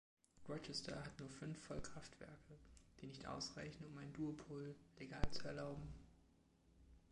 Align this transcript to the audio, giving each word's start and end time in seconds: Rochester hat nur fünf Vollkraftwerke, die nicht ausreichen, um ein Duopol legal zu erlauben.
Rochester 0.49 0.95
hat 0.95 1.19
nur 1.19 1.29
fünf 1.29 1.59
Vollkraftwerke, 1.67 2.57
die 2.99 3.05
nicht 3.05 3.27
ausreichen, 3.27 3.85
um 3.85 3.95
ein 3.99 4.11
Duopol 4.13 4.73
legal 4.97 5.29
zu 5.29 5.47
erlauben. 5.47 5.93